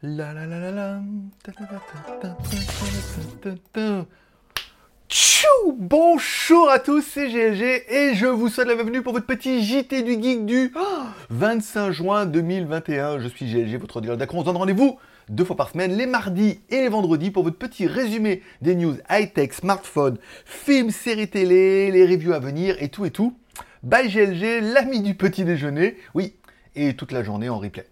[0.00, 1.00] La la la la la.
[5.08, 9.60] Tchou Bonjour à tous, c'est GLG et je vous souhaite la bienvenue pour votre petit
[9.60, 10.72] JT du Geek du
[11.30, 13.18] 25 juin 2021.
[13.18, 14.38] Je suis GLG, votre dealer d'acron.
[14.38, 17.58] On se donne rendez-vous deux fois par semaine, les mardis et les vendredis, pour votre
[17.58, 23.04] petit résumé des news high-tech, smartphones, films, séries télé, les reviews à venir et tout
[23.04, 23.36] et tout.
[23.82, 25.96] Bye GLG, l'ami du petit déjeuner.
[26.14, 26.36] Oui,
[26.76, 27.88] et toute la journée en replay.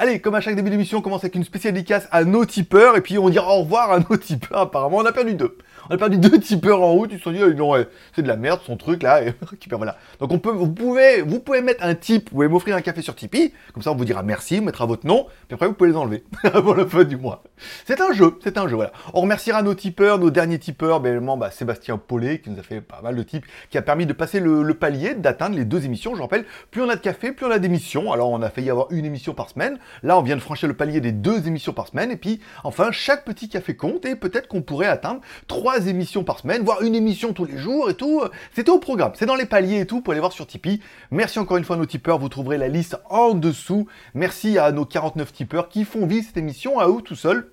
[0.00, 2.96] Allez, comme à chaque début d'émission, on commence avec une spéciale dédicace à nos tipeurs,
[2.96, 4.60] et puis on dira au revoir à nos tipeurs.
[4.60, 5.58] Apparemment, on a perdu deux.
[5.90, 8.22] On a perdu deux tipeurs en route, ils se sont dit, oh, non, ouais, c'est
[8.22, 9.34] de la merde son truc là, et
[9.70, 9.96] voilà.
[10.20, 13.02] Donc on peut, vous pouvez, vous pouvez mettre un tip, vous pouvez m'offrir un café
[13.02, 15.74] sur Tipeee, comme ça on vous dira merci, on mettra votre nom, puis après vous
[15.74, 17.42] pouvez les enlever avant la fin du mois.
[17.84, 18.92] C'est un jeu, c'est un jeu, voilà.
[19.14, 22.80] On remerciera nos tipeurs, nos derniers tipeurs, évidemment, bah, Sébastien Paulet, qui nous a fait
[22.80, 25.84] pas mal de tips, qui a permis de passer le, le palier, d'atteindre les deux
[25.84, 26.14] émissions.
[26.14, 28.12] Je rappelle, plus on a de café, plus on a d'émissions.
[28.12, 29.78] Alors on a failli avoir une émission par semaine.
[30.02, 32.10] Là, on vient de franchir le palier des deux émissions par semaine.
[32.10, 34.04] Et puis, enfin, chaque petit café compte.
[34.04, 37.90] Et peut-être qu'on pourrait atteindre trois émissions par semaine, voire une émission tous les jours
[37.90, 38.22] et tout.
[38.54, 39.12] C'était au programme.
[39.14, 40.80] C'est dans les paliers et tout pour aller voir sur Tipeee.
[41.10, 42.18] Merci encore une fois à nos tipeurs.
[42.18, 43.86] Vous trouverez la liste en dessous.
[44.14, 47.50] Merci à nos 49 tipeurs qui font vivre cette émission à eux tout seuls.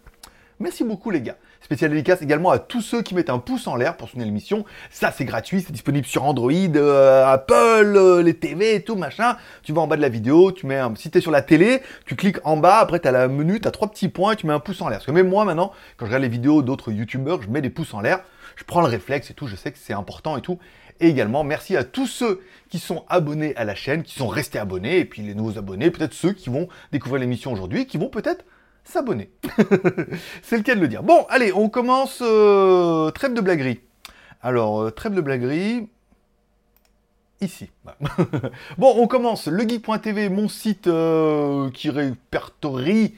[0.60, 1.38] Merci beaucoup les gars.
[1.66, 4.66] Spécial dédicace également à tous ceux qui mettent un pouce en l'air pour soutenir l'émission.
[4.92, 9.36] Ça c'est gratuit, c'est disponible sur Android, euh, Apple, euh, les TV et tout machin.
[9.64, 10.94] Tu vas en bas de la vidéo, tu mets un...
[10.96, 13.90] si t'es sur la télé, tu cliques en bas, après t'as la menu, t'as trois
[13.90, 15.00] petits points et tu mets un pouce en l'air.
[15.00, 17.72] Parce que même moi maintenant, quand je regarde les vidéos d'autres youtubeurs, je mets des
[17.72, 18.20] pouces en l'air,
[18.58, 20.60] je prends le réflexe et tout, je sais que c'est important et tout.
[21.00, 24.60] Et également, merci à tous ceux qui sont abonnés à la chaîne, qui sont restés
[24.60, 28.10] abonnés, et puis les nouveaux abonnés, peut-être ceux qui vont découvrir l'émission aujourd'hui, qui vont
[28.10, 28.46] peut-être
[28.86, 29.30] s'abonner.
[30.42, 31.04] c'est le cas de le dire.
[31.04, 32.20] Bon, allez, on commence.
[32.22, 33.82] euh, de blaguerie.
[34.42, 35.90] Alors, euh, de blaguerie.
[37.42, 37.70] Ici.
[37.84, 37.98] Voilà.
[38.78, 39.48] bon, on commence.
[39.48, 43.16] Legeek.tv, mon site euh, qui répertorie.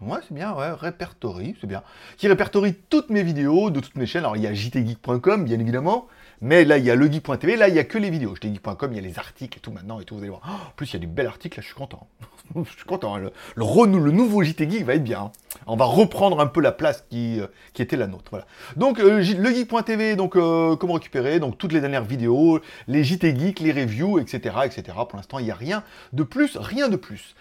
[0.00, 1.82] Ouais, c'est bien, ouais, répertorie, c'est bien.
[2.18, 4.22] Qui répertorie toutes mes vidéos de toutes mes chaînes.
[4.22, 6.06] Alors, il y a jtgeek.com, bien évidemment.
[6.40, 8.36] Mais là, il y a legeek.tv, là, il n'y a que les vidéos.
[8.36, 10.42] jtgeek.com, il y a les articles et tout maintenant et tout, vous allez voir.
[10.46, 12.06] Oh, en plus, il y a du bel article, là, je suis content.
[12.54, 13.16] je suis content.
[13.16, 13.18] hein.
[13.18, 15.20] Le, le, le nouveau JT Geek va être bien.
[15.22, 15.32] hein.
[15.66, 18.30] On va reprendre un peu la place qui, euh, était la nôtre.
[18.30, 18.46] Voilà.
[18.76, 23.58] Donc, euh, legeek.tv, donc, euh, comment récupérer Donc, toutes les dernières vidéos, les JT Geek,
[23.58, 24.96] les reviews, etc., etc.
[25.08, 25.82] Pour l'instant, il n'y a rien
[26.12, 27.34] de plus, rien de plus.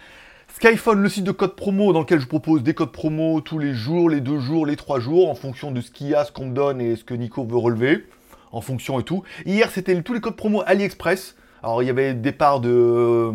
[0.54, 3.74] Skyphone, le site de code promo dans lequel je propose des codes promo tous les
[3.74, 6.32] jours, les deux jours, les trois jours, en fonction de ce qu'il y a, ce
[6.32, 8.06] qu'on me donne et ce que Nico veut relever,
[8.52, 9.24] en fonction et tout.
[9.46, 11.36] Hier, c'était tous les codes promo AliExpress.
[11.62, 13.32] Alors, il y avait des parts de,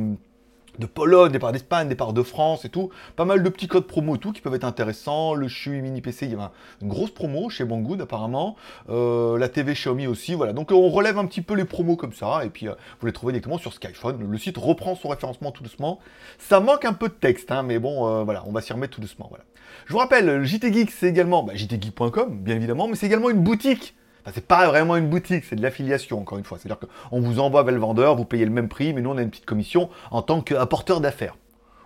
[0.78, 2.90] de Pologne, des parts d'Espagne, des parts de France et tout.
[3.16, 5.34] Pas mal de petits codes promo et tout qui peuvent être intéressants.
[5.34, 6.50] Le Shui Mini PC, il y avait un-
[6.80, 8.56] une grosse promo chez Banggood apparemment.
[8.88, 10.52] Euh, la TV Xiaomi aussi, voilà.
[10.52, 13.12] Donc on relève un petit peu les promos comme ça, et puis euh, vous les
[13.12, 14.26] trouvez directement sur Skyphone.
[14.30, 15.98] Le site reprend son référencement tout doucement.
[16.38, 18.94] Ça manque un peu de texte, hein, mais bon, euh, voilà, on va s'y remettre
[18.94, 19.44] tout doucement, voilà.
[19.86, 23.30] Je vous rappelle, le JT Geek, c'est également bah, jtgeek.com, bien évidemment, mais c'est également
[23.30, 23.94] une boutique.
[24.22, 26.58] Enfin, c'est pas vraiment une boutique, c'est de l'affiliation, encore une fois.
[26.58, 29.18] C'est-à-dire qu'on vous envoie vers le vendeur, vous payez le même prix, mais nous, on
[29.18, 31.36] a une petite commission en tant qu'apporteur d'affaires.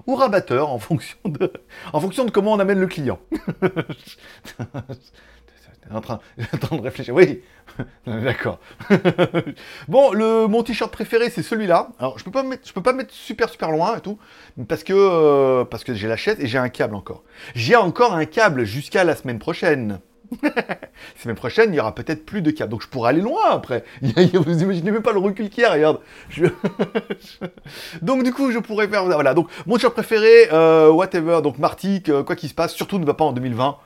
[0.06, 1.52] Ou rabatteur, en fonction de,
[1.92, 3.18] en fonction de comment on amène le client.
[5.90, 6.20] En train,
[6.52, 7.14] en train de réfléchir.
[7.14, 7.42] Oui,
[8.06, 8.58] d'accord.
[9.88, 11.90] bon, mon t-shirt préféré, c'est celui-là.
[11.98, 14.00] Alors, je peux pas me mettre, je peux pas me mettre super super loin et
[14.00, 14.18] tout,
[14.68, 17.22] parce que euh, parce que j'ai la chaise et j'ai un câble encore.
[17.54, 20.00] J'ai encore un câble jusqu'à la semaine prochaine.
[21.22, 23.84] semaine prochaine, il y aura peut-être plus de câbles, donc je pourrai aller loin après.
[24.02, 26.00] Vous imaginez même pas le recul qu'il y a, regarde.
[28.02, 29.34] Donc du coup, je pourrais faire voilà.
[29.34, 31.40] Donc mon t-shirt préféré, euh, whatever.
[31.42, 33.76] Donc Martic, euh, quoi qu'il se passe, surtout ne va pas en 2020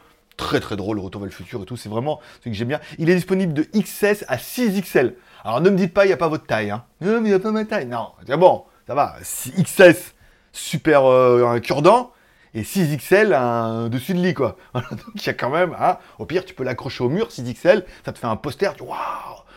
[0.40, 2.68] très très drôle, le retour vers le futur et tout, c'est vraiment ce que j'aime
[2.68, 2.80] bien.
[2.98, 5.12] Il est disponible de XS à 6XL.
[5.44, 6.70] Alors ne me dites pas, il n'y a pas votre taille.
[6.70, 6.84] Hein.
[7.00, 7.86] Non, mais il n'y a pas ma taille.
[7.86, 9.16] Non, c'est bon, ça va.
[9.22, 10.14] 6 XS,
[10.52, 12.12] super euh, un cure-dent.
[12.54, 14.56] Et 6XL, un dessus de lit, quoi.
[14.74, 18.18] Donc il quand même, hein, au pire, tu peux l'accrocher au mur, 6XL, ça te
[18.18, 18.96] fait un poster, tu waouh,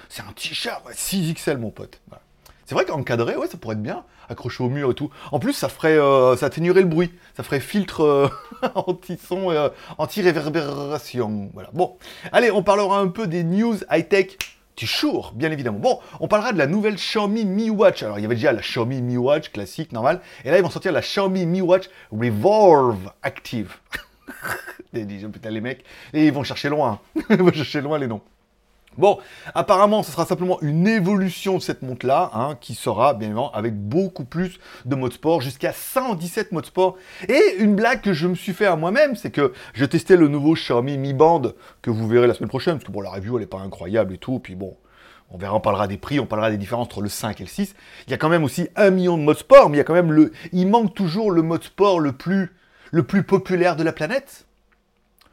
[0.10, 2.00] c'est un t-shirt, ouais, 6XL, mon pote.
[2.66, 5.10] C'est vrai qu'encadré, ouais, ça pourrait être bien, accroché au mur et tout.
[5.32, 8.30] En plus, ça ferait, euh, ça atténuerait le bruit, ça ferait filtre euh,
[8.76, 11.50] anti-son, euh, anti-réverbération.
[11.54, 11.70] Voilà.
[11.74, 11.98] Bon,
[12.32, 14.38] allez, on parlera un peu des news high-tech.
[14.76, 15.80] Toujours, bien évidemment.
[15.80, 18.02] Bon, on parlera de la nouvelle Xiaomi Mi Watch.
[18.02, 20.20] Alors, il y avait déjà la Xiaomi Mi Watch classique, normal.
[20.44, 23.76] Et là, ils vont sortir la Xiaomi Mi Watch Revolve Active.
[24.94, 25.84] Putain, les mecs.
[26.14, 27.00] Et ils vont chercher loin.
[27.30, 28.22] ils vont chercher loin les noms.
[28.98, 29.20] Bon,
[29.56, 33.76] apparemment, ce sera simplement une évolution de cette montre-là, hein, qui sera, bien évidemment, avec
[33.76, 36.98] beaucoup plus de modes sport, jusqu'à 117 modes sport.
[37.28, 40.28] Et une blague que je me suis fait à moi-même, c'est que je testais le
[40.28, 43.38] nouveau Xiaomi Mi Band, que vous verrez la semaine prochaine, parce que bon, la review,
[43.38, 44.78] elle est pas incroyable et tout, puis bon,
[45.34, 47.50] on verra, on parlera des prix, on parlera des différences entre le 5 et le
[47.50, 47.74] 6.
[48.08, 49.84] Il y a quand même aussi un million de modes sport, mais il y a
[49.84, 52.52] quand même le, il manque toujours le mode sport le plus,
[52.92, 54.46] le plus populaire de la planète.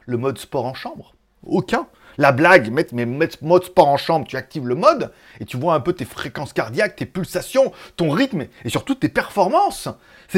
[0.07, 1.13] Le mode sport en chambre.
[1.45, 1.87] Aucun.
[2.21, 5.73] La blague, mettre, mais mode sport en chambre, tu actives le mode et tu vois
[5.73, 9.89] un peu tes fréquences cardiaques, tes pulsations, ton rythme et surtout tes performances.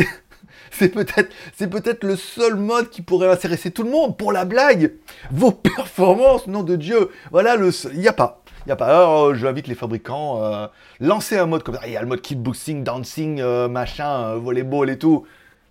[0.72, 4.18] C'est, peut-être, c'est peut-être le seul mode qui pourrait intéresser tout le monde.
[4.18, 4.94] Pour la blague,
[5.30, 7.12] vos performances, nom de Dieu.
[7.32, 8.44] Voilà le, il n'y a pas.
[8.66, 8.88] Il a pas.
[8.88, 10.68] Alors, euh, je invite les fabricants, euh,
[11.02, 11.82] lancer un mode comme ça.
[11.86, 15.26] Il y a le mode kickboxing, dancing, euh, machin, euh, volleyball et tout.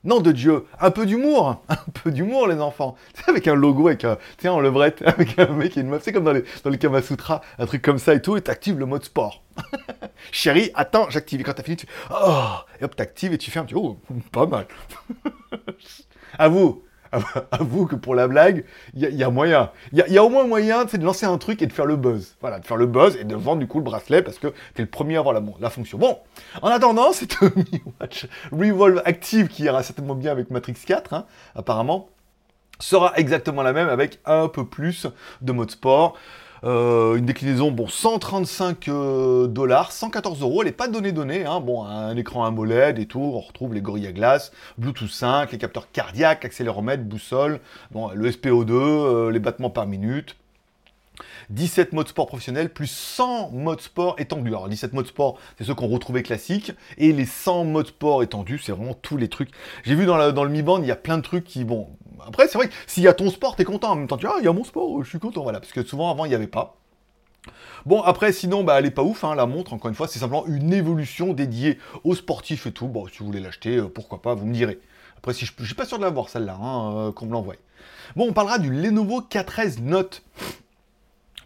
[0.04, 2.96] Nom de Dieu, un peu d'humour, un peu d'humour les enfants.
[3.14, 6.02] C'est avec un logo, avec un, tu en levrette, avec un mec et une meuf.
[6.02, 6.70] C'est comme dans les, dans
[7.58, 9.42] un truc comme ça et tout, et t'actives le mode sport.
[10.32, 11.40] Chérie, attends, j'active.
[11.40, 13.98] Et quand t'as fini, tu fais, oh, et hop, t'actives et tu un petit, oh,
[14.32, 14.66] pas mal.
[16.38, 16.82] à vous,
[17.50, 18.64] avoue que pour la blague,
[18.94, 19.70] il y, a moyen.
[19.92, 22.36] Il y, a au moins moyen de lancer un truc et de faire le buzz.
[22.40, 24.82] Voilà, de faire le buzz et de vendre du coup le bracelet parce que t'es
[24.82, 25.98] le premier à avoir la, la fonction.
[25.98, 26.18] Bon,
[26.62, 31.26] en attendant, cette Mi Watch Revolve Active qui ira certainement bien avec Matrix 4, hein,
[31.54, 32.08] apparemment,
[32.78, 35.06] sera exactement la même avec un peu plus
[35.40, 36.16] de mode sport.
[36.64, 41.58] Euh, une déclinaison, bon, 135 euh, dollars, 114 euros, elle n'est pas donnée donnée, hein.
[41.58, 45.90] bon, un écran AMOLED et tout, on retrouve les Gorilla Glass, Bluetooth 5, les capteurs
[45.90, 47.58] cardiaques, accéléromètre, boussole,
[47.90, 50.36] bon, le SPO2, euh, les battements par minute,
[51.50, 54.50] 17 modes sport professionnels, plus 100 modes sport étendus.
[54.50, 58.58] Alors 17 modes sport, c'est ceux qu'on retrouvait classiques, et les 100 modes sport étendus,
[58.58, 59.50] c'est vraiment tous les trucs.
[59.84, 61.88] J'ai vu dans, dans le Mi Band, il y a plein de trucs qui, bon,
[62.26, 63.90] après c'est vrai que s'il y a ton sport, t'es content.
[63.90, 65.60] En même temps, tu vois, ah, il y a mon sport, je suis content, voilà,
[65.60, 66.76] parce que souvent avant il n'y avait pas.
[67.86, 70.20] Bon, après, sinon, bah, elle est pas ouf, hein, la montre, encore une fois, c'est
[70.20, 72.86] simplement une évolution dédiée aux sportifs et tout.
[72.86, 74.78] Bon, si vous voulez l'acheter, euh, pourquoi pas, vous me direz.
[75.16, 77.56] Après, si je, suis pas sûr de l'avoir, celle-là, hein, euh, qu'on me l'envoie.
[78.14, 80.22] Bon, on parlera du Lenovo K13 Note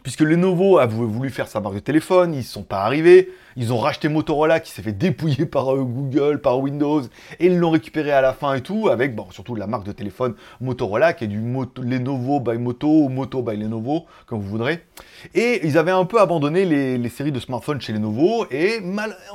[0.06, 3.28] puisque Lenovo a voulu faire sa marque de téléphone, ils ne sont pas arrivés.
[3.56, 7.02] Ils ont racheté Motorola qui s'est fait dépouiller par euh, Google, par Windows,
[7.40, 10.36] et ils l'ont récupéré à la fin et tout, avec surtout la marque de téléphone
[10.60, 14.84] Motorola qui est du Lenovo by Moto ou Moto by Lenovo, comme vous voudrez.
[15.34, 18.78] Et ils avaient un peu abandonné les, séries de smartphones chez Lenovo, et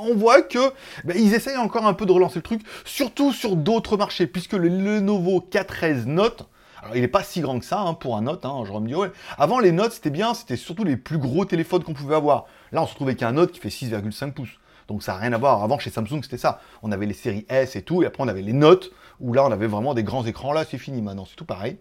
[0.00, 0.72] on voit que
[1.04, 4.54] ben, ils essayent encore un peu de relancer le truc, surtout sur d'autres marchés, puisque
[4.54, 6.48] le Lenovo K13 Note,
[6.82, 8.44] alors, il n'est pas si grand que ça hein, pour un Note.
[8.44, 9.12] Hein, je me dis, ouais.
[9.38, 12.46] Avant, les Notes, c'était bien, c'était surtout les plus gros téléphones qu'on pouvait avoir.
[12.72, 14.58] Là, on se retrouve avec un Note qui fait 6,5 pouces.
[14.88, 15.62] Donc, ça n'a rien à voir.
[15.62, 16.60] Avant, chez Samsung, c'était ça.
[16.82, 18.90] On avait les séries S et tout, et après, on avait les Notes,
[19.20, 20.52] où là, on avait vraiment des grands écrans.
[20.52, 21.76] Là, c'est fini maintenant, c'est tout pareil.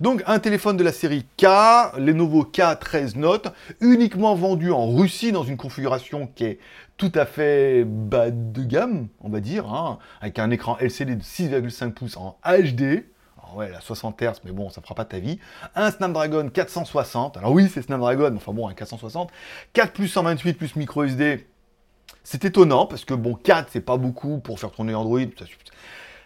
[0.00, 1.46] Donc, un téléphone de la série K,
[1.96, 6.58] Lenovo K13 Note, uniquement vendu en Russie dans une configuration qui est
[6.96, 11.22] tout à fait bas de gamme, on va dire, hein, avec un écran LCD de
[11.22, 13.04] 6,5 pouces en HD
[13.56, 15.38] ouais, la 60 Hz, mais bon, ça fera pas ta vie.
[15.74, 17.36] Un Snapdragon 460.
[17.36, 19.30] Alors oui, c'est Snapdragon, enfin bon, un 460.
[19.72, 21.46] 4 plus 128 plus micro SD.
[22.24, 25.20] C'est étonnant parce que bon, 4 c'est pas beaucoup pour faire tourner Android.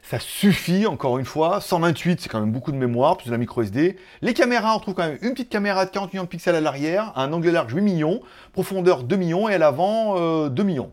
[0.02, 1.62] Ça, suffit, encore une fois.
[1.62, 3.96] 128, c'est quand même beaucoup de mémoire, plus de la micro SD.
[4.20, 6.60] Les caméras, on retrouve quand même une petite caméra de 40 millions de pixels à
[6.60, 8.20] l'arrière, un angle large 8 millions,
[8.52, 10.14] profondeur 2 millions et à l'avant
[10.50, 10.92] 2 euh, millions.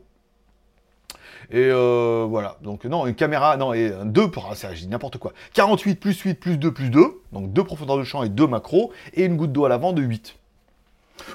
[1.52, 4.88] Et euh, voilà, donc non, une caméra, non, et un 2 pour, ça, je dis
[4.88, 5.34] n'importe quoi.
[5.54, 8.92] 48 plus 8 plus 2 plus 2, donc 2 profondeurs de champ et 2 macros,
[9.14, 10.38] et une goutte d'eau à l'avant de 8.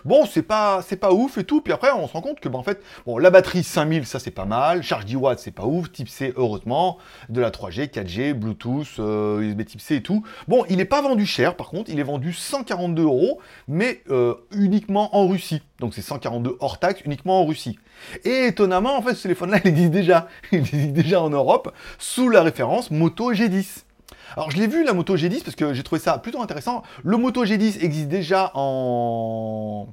[0.05, 1.61] Bon, c'est pas, c'est pas ouf et tout.
[1.61, 4.19] Puis après, on se rend compte que, ben, en fait, bon, la batterie 5000, ça
[4.19, 4.83] c'est pas mal.
[4.83, 5.91] Charge 10 watts, c'est pas ouf.
[5.93, 6.99] Type C, heureusement.
[7.29, 10.23] De la 3G, 4G, Bluetooth, euh, USB Type C et tout.
[10.49, 11.91] Bon, il n'est pas vendu cher, par contre.
[11.91, 15.63] Il est vendu 142 euros, mais euh, uniquement en Russie.
[15.81, 17.79] Donc c'est 142 hors taxe, uniquement en Russie.
[18.25, 20.29] Et étonnamment, en fait, ce téléphone-là, il existe déjà.
[20.53, 23.86] Il existe déjà en Europe, sous la référence Moto G10.
[24.35, 26.83] Alors je l'ai vu la moto G10 parce que j'ai trouvé ça plutôt intéressant.
[27.05, 29.89] Le moto G10 existe déjà en...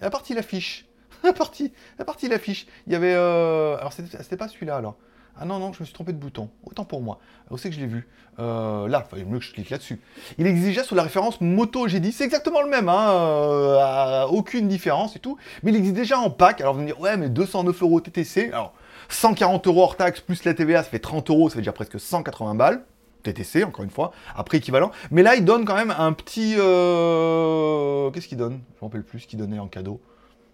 [0.00, 0.86] La partie l'affiche.
[1.24, 2.66] La partie, la partie l'affiche.
[2.88, 3.14] Il y avait...
[3.14, 3.76] Euh...
[3.78, 4.96] Alors c'était pas celui-là alors.
[5.38, 6.50] Ah non, non, je me suis trompé de bouton.
[6.64, 7.18] Autant pour moi.
[7.50, 8.06] Où c'est que je l'ai vu?
[8.38, 10.00] Euh, Là, il fallait mieux que je clique là-dessus.
[10.38, 12.12] Il existe déjà sous la référence Moto G10.
[12.12, 15.38] C'est exactement le même, hein, euh, aucune différence et tout.
[15.62, 16.60] Mais il existe déjà en pack.
[16.60, 18.50] Alors vous me dire, ouais, mais 209 euros TTC.
[18.52, 18.74] Alors,
[19.08, 21.98] 140 euros hors taxe plus la TVA, ça fait 30 euros, ça fait déjà presque
[21.98, 22.84] 180 balles.
[23.22, 24.90] TTC, encore une fois, après équivalent.
[25.10, 26.54] Mais là, il donne quand même un petit...
[26.58, 28.60] Euh, qu'est-ce qu'il donne?
[28.74, 30.00] Je ne rappelle plus ce qu'il donnait en cadeau.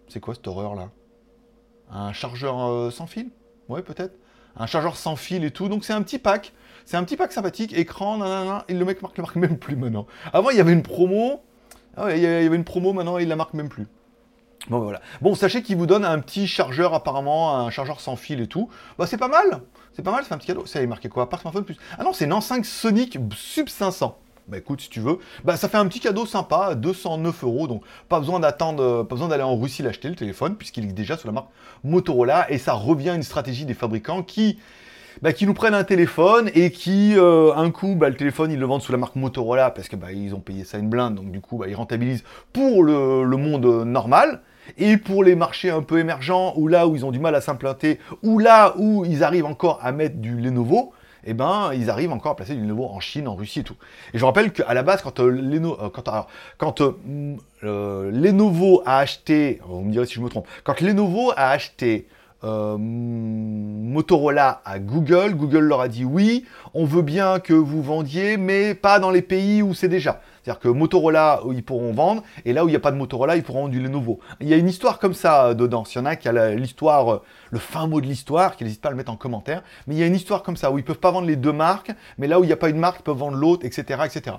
[0.08, 0.90] C'est quoi cette horreur-là?
[1.90, 3.30] Un chargeur euh, sans fil?
[3.68, 4.14] Ouais, peut-être.
[4.56, 5.68] Un chargeur sans fil et tout.
[5.68, 6.52] Donc c'est un petit pack.
[6.84, 7.76] C'est un petit pack sympathique.
[7.76, 8.64] Écran, nanana.
[8.68, 10.06] Et le mec marque, même plus maintenant.
[10.32, 11.42] Avant, il y avait une promo.
[11.96, 13.87] Ah il y avait une promo, maintenant, il la marque même plus.
[14.68, 15.00] Bon, voilà.
[15.20, 18.68] Bon, sachez qu'il vous donne un petit chargeur, apparemment, un chargeur sans fil et tout.
[18.98, 19.62] Bah, c'est pas mal.
[19.99, 20.64] C'est pas mal, c'est un petit cadeau.
[20.64, 21.28] Ça est marqué quoi?
[21.28, 21.76] Par smartphone plus.
[21.99, 24.17] Ah non, c'est une enceinte Sonic Sub 500.
[24.47, 27.83] Bah écoute, si tu veux, bah ça fait un petit cadeau sympa, 209 euros, donc
[28.09, 31.26] pas besoin d'attendre, pas besoin d'aller en Russie l'acheter le téléphone, puisqu'il est déjà sur
[31.26, 31.49] la marque
[31.83, 34.61] Motorola, et ça revient à une stratégie des fabricants qui
[35.21, 38.59] bah, qui nous prennent un téléphone et qui, euh, un coup, bah, le téléphone, ils
[38.61, 41.17] le vendent sous la marque Motorola parce que bah, ils ont payé ça une blinde,
[41.17, 44.43] donc du coup, bah, ils rentabilisent pour le, monde normal.
[44.76, 47.40] Et pour les marchés un peu émergents, ou là où ils ont du mal à
[47.40, 50.92] s'implanter, ou là où ils arrivent encore à mettre du Lenovo,
[51.25, 53.76] eh ben, ils arrivent encore à placer du Lenovo en Chine, en Russie et tout.
[54.14, 56.26] Et je rappelle qu'à la base, quand, euh, Lenovo, euh, quand,
[56.58, 56.82] quand
[57.62, 62.06] Lenovo a acheté, vous me direz si je me trompe, quand Lenovo a acheté
[62.44, 65.34] euh, Motorola à Google.
[65.34, 69.22] Google leur a dit oui, on veut bien que vous vendiez, mais pas dans les
[69.22, 70.20] pays où c'est déjà.
[70.42, 73.37] C'est-à-dire que Motorola, ils pourront vendre, et là où il n'y a pas de Motorola,
[73.37, 74.21] ils pourront vendre du Lenovo.
[74.40, 75.85] Il y a une histoire comme ça euh, dedans.
[75.85, 78.80] S'il y en a qui a l'histoire, euh, le fin mot de l'histoire, qui n'hésite
[78.80, 80.78] pas à le mettre en commentaire, mais il y a une histoire comme ça, où
[80.78, 82.78] ils peuvent pas vendre les deux marques, mais là où il n'y a pas une
[82.78, 84.37] marque, ils peuvent vendre l'autre, etc., etc.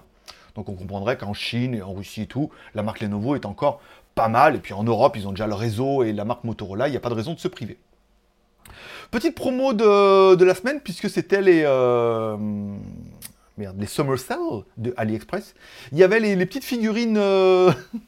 [0.56, 3.82] Donc on comprendrait qu'en Chine et en Russie et tout, la marque Lenovo est encore
[4.15, 6.88] pas mal, et puis en Europe, ils ont déjà le réseau et la marque Motorola,
[6.88, 7.77] il n'y a pas de raison de se priver.
[9.12, 12.38] Petite promo de, la semaine, puisque c'était les, euh,
[13.78, 15.54] les Summer Sale de AliExpress.
[15.92, 17.72] Il y avait les, petites figurines, euh,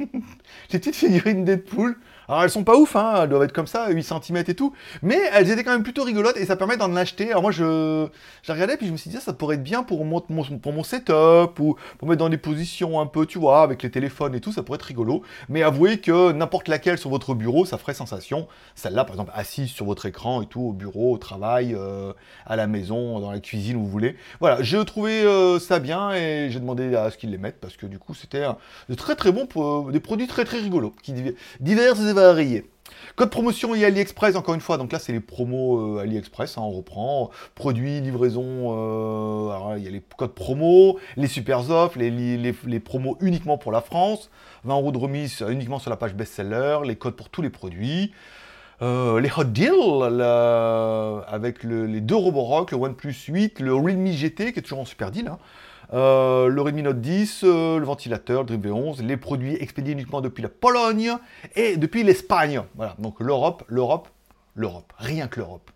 [0.71, 1.97] les petites figurines Deadpool
[2.31, 4.71] alors elles sont pas ouf, hein, elles doivent être comme ça, 8 cm et tout,
[5.01, 7.29] mais elles étaient quand même plutôt rigolotes et ça permet d'en acheter.
[7.31, 8.07] Alors moi je
[8.43, 10.21] j'ai regardé puis je me suis dit ça pourrait être bien pour mon,
[10.83, 14.39] setup ou pour mettre dans des positions un peu, tu vois, avec les téléphones et
[14.39, 15.23] tout, ça pourrait être rigolo.
[15.49, 18.47] Mais avouez que n'importe laquelle sur votre bureau, ça ferait sensation.
[18.75, 22.13] Celle-là par exemple assise sur votre écran et tout, au bureau, au travail, euh,
[22.45, 24.15] à la maison, dans la cuisine où vous voulez.
[24.39, 27.75] Voilà, j'ai trouvé euh, ça bien et j'ai demandé à ce qu'ils les mettent parce
[27.75, 28.45] que du coup c'était
[28.87, 31.13] de très très bon, pour, des produits très très rigolos, qui
[31.59, 32.20] divers et
[33.15, 36.61] Code promotion et AliExpress, encore une fois, donc là c'est les promos euh, AliExpress, hein,
[36.63, 37.29] on reprend.
[37.55, 43.57] Produits, livraison, euh, il y a les codes promo, les super offres, les, promos uniquement
[43.57, 44.29] pour la France,
[44.63, 48.13] 20 euros de remise uniquement sur la page best-seller, les codes pour tous les produits.
[48.81, 50.01] Euh, les hot deals
[51.27, 55.11] avec les deux Roborock, le OnePlus 8, le Realme GT qui est toujours en super
[55.11, 55.27] deal.
[55.27, 55.37] Hein.
[55.93, 60.21] Euh, le Redmi Note 10, euh, le ventilateur, le Dream V11, les produits expédiés uniquement
[60.21, 61.13] depuis la Pologne
[61.55, 62.61] et depuis l'Espagne.
[62.75, 64.07] Voilà, donc l'Europe, l'Europe,
[64.55, 65.69] l'Europe, rien que l'Europe.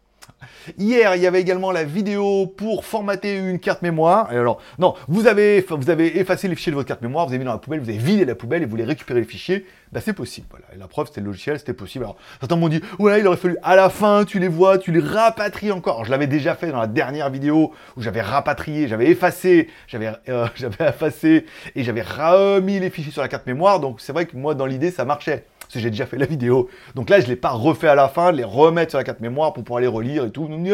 [0.77, 4.27] Hier, il y avait également la vidéo pour formater une carte mémoire.
[4.29, 7.39] Alors, non, vous avez, vous avez effacé les fichiers de votre carte mémoire, vous avez
[7.39, 9.65] mis dans la poubelle, vous avez vidé la poubelle et vous voulez récupérer les fichiers.
[9.91, 10.47] Bah, c'est possible.
[10.49, 10.65] Voilà.
[10.73, 12.03] Et la preuve, c'était le logiciel, c'était possible.
[12.05, 14.91] Alors, certains m'ont dit, ouais, il aurait fallu à la fin, tu les vois, tu
[14.91, 16.05] les rapatries encore.
[16.05, 20.47] je l'avais déjà fait dans la dernière vidéo où j'avais rapatrié, j'avais effacé, j'avais euh,
[20.55, 23.79] j'avais effacé et j'avais remis les fichiers sur la carte mémoire.
[23.79, 26.25] Donc, c'est vrai que moi, dans l'idée, ça marchait parce que j'ai déjà fait la
[26.25, 26.69] vidéo.
[26.93, 29.03] Donc là, je ne l'ai pas refait à la fin, de les remettre sur la
[29.03, 30.47] carte mémoire pour pouvoir les relire et tout.
[30.47, 30.65] Donc,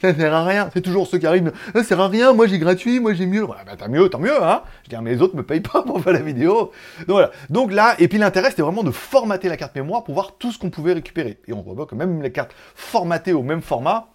[0.00, 0.70] ça sert à rien.
[0.72, 3.46] C'est toujours ceux qui arrivent, ça sert à rien, moi j'ai gratuit, moi j'ai mieux.
[3.46, 4.62] bah, tant mieux, tant mieux, hein.
[4.84, 6.72] Je dire, mais les autres me payent pas pour faire la vidéo.
[7.00, 7.30] Donc voilà.
[7.50, 10.52] Donc là, et puis l'intérêt, c'était vraiment de formater la carte mémoire pour voir tout
[10.52, 11.38] ce qu'on pouvait récupérer.
[11.46, 14.08] Et on voit que même les cartes formatées au même format,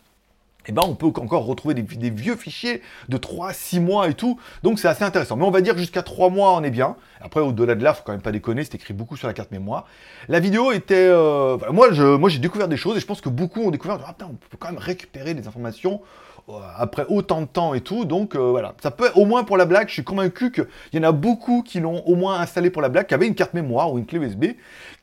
[0.67, 4.39] eh ben, on peut encore retrouver des, vieux fichiers de 3-6 mois et tout.
[4.63, 5.35] Donc c'est assez intéressant.
[5.35, 6.95] Mais on va dire jusqu'à 3 mois, on est bien.
[7.19, 9.51] Après, au-delà de là, faut quand même pas déconner, c'est écrit beaucoup sur la carte
[9.51, 9.87] mémoire.
[10.29, 10.95] La vidéo était...
[10.95, 11.89] Euh, moi,
[12.29, 14.57] j'ai découvert des choses et je pense que beaucoup ont découvert, ah, putain, on peut
[14.59, 16.01] quand même récupérer des informations
[16.49, 18.05] euh, après autant de temps et tout.
[18.05, 20.97] Donc euh, voilà, ça peut au moins pour la blague, je suis convaincu qu'il y
[20.97, 23.53] en a beaucoup qui l'ont au moins installé pour la blague, qui avaient une carte
[23.53, 24.45] mémoire ou une clé USB,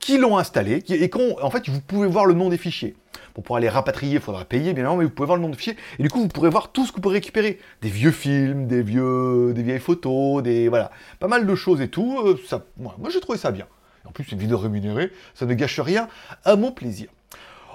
[0.00, 2.96] qui l'ont installé, et qu'en fait, vous pouvez voir le nom des fichiers.
[3.38, 5.48] Pour pouvoir les rapatrier, il faudra payer, bien évidemment, mais vous pouvez voir le nom
[5.48, 5.76] de fichier.
[6.00, 7.60] Et du coup, vous pourrez voir tout ce que vous pouvez récupérer.
[7.82, 10.68] Des vieux films, des, vieux, des vieilles photos, des.
[10.68, 10.90] Voilà.
[11.20, 12.18] Pas mal de choses et tout.
[12.26, 13.66] Euh, ça, moi, j'ai trouvé ça bien.
[14.04, 16.08] En plus, une vidéo rémunérée, ça ne gâche rien
[16.44, 17.10] à mon plaisir.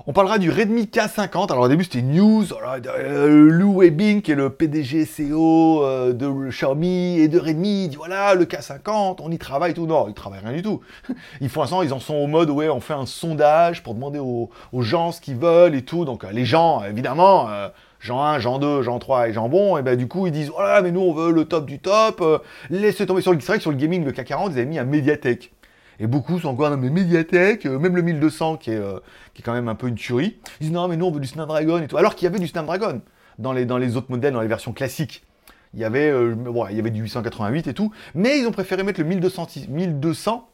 [0.05, 1.49] On parlera du Redmi K50.
[1.49, 6.49] Alors au début c'était news, euh, Lou Webbing qui est le PDG CEO euh, de
[6.49, 9.85] Xiaomi et de Redmi, il dit voilà le K50, on y travaille tout.
[9.85, 10.81] Non, ils travaillent rien du tout.
[11.39, 14.19] Ils font l'instant, ils en sont au mode ouais on fait un sondage pour demander
[14.19, 14.49] aux,
[14.81, 16.03] gens ce qu'ils veulent et tout.
[16.03, 17.47] Donc euh, les gens évidemment.
[18.01, 20.49] Jean 1, Jean 2, Jean 3 et Jean Bon, et ben du coup ils disent
[20.49, 22.21] voilà mais nous on veut le top du top,
[22.69, 25.53] laissez tomber sur le X-Ray, sur le gaming, le K40, ils avaient mis un médiathèque.
[26.03, 28.99] Et beaucoup sont encore dans les médiathèques, euh, même le 1200 qui est, euh,
[29.33, 30.37] qui quand même un peu une tuerie.
[30.59, 31.95] Ils disent non, mais nous on veut du Snapdragon et tout.
[31.95, 33.01] Alors qu'il y avait du Snapdragon
[33.39, 35.23] dans les, autres modèles, dans les versions classiques.
[35.73, 36.35] Il y avait, euh,
[36.69, 40.49] il y avait du 888 et tout, mais ils ont préféré mettre le 1200, 1200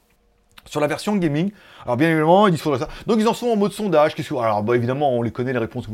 [0.70, 1.52] sur la version gaming.
[1.84, 2.88] Alors bien évidemment, ils disent ça.
[3.08, 4.16] Donc ils en sont en mode sondage.
[4.16, 5.88] Qu'est-ce que alors bah, évidemment, on les connaît les réponses.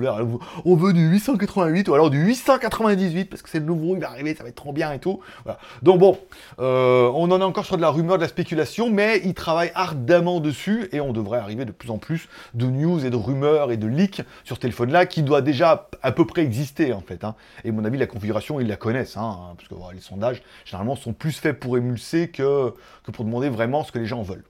[0.65, 4.09] On veut du 888 ou alors du 898 parce que c'est le nouveau, il va
[4.09, 5.21] arriver, ça va être trop bien et tout.
[5.43, 5.59] Voilà.
[5.81, 6.17] Donc bon,
[6.59, 9.71] euh, on en est encore sur de la rumeur, de la spéculation, mais ils travaillent
[9.75, 13.71] ardemment dessus et on devrait arriver de plus en plus de news et de rumeurs
[13.71, 17.23] et de leaks sur ce téléphone-là qui doit déjà à peu près exister en fait.
[17.23, 17.35] Hein.
[17.63, 20.95] Et à mon avis, la configuration, ils la connaissent, hein, parce que les sondages généralement
[20.95, 22.73] sont plus faits pour émulser que
[23.11, 24.43] pour demander vraiment ce que les gens veulent.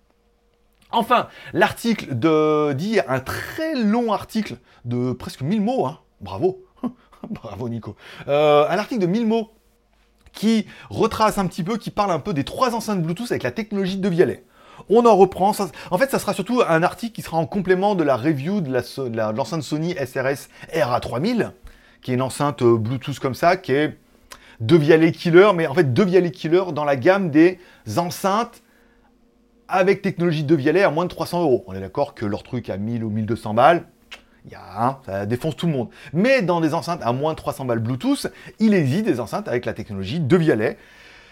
[0.91, 5.99] Enfin, l'article de dit un très long article de presque 1000 mots, hein.
[6.21, 6.63] bravo,
[7.29, 7.95] bravo Nico,
[8.27, 9.51] euh, un article de 1000 mots
[10.31, 13.51] qui retrace un petit peu, qui parle un peu des trois enceintes Bluetooth avec la
[13.51, 14.43] technologie de Vialet.
[14.89, 15.53] On en reprend.
[15.89, 18.71] en fait, ça sera surtout un article qui sera en complément de la review de
[19.31, 21.51] l'enceinte Sony SRS RA3000,
[22.01, 23.97] qui est une enceinte euh, Bluetooth comme ça, qui est
[24.59, 27.59] de Vialet Killer, mais en fait de Vialet Killer dans la gamme des
[27.97, 28.61] enceintes
[29.67, 31.63] avec technologie de Vialet à moins de 300 euros.
[31.67, 33.85] On est d'accord que leur truc à 1000 ou 1200 balles,
[34.49, 35.89] y a, ça défonce tout le monde.
[36.13, 38.27] Mais dans des enceintes à moins de 300 balles Bluetooth,
[38.59, 40.77] il existe des enceintes avec la technologie de Vialet.